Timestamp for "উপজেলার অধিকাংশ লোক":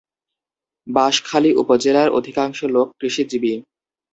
1.55-2.87